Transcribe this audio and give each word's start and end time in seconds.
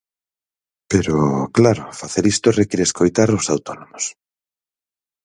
Pero, 0.91 1.15
claro, 1.57 1.83
facer 2.01 2.23
isto 2.33 2.47
require 2.61 2.83
escoitar 2.87 3.29
os 3.37 3.49
autónomos. 3.53 4.03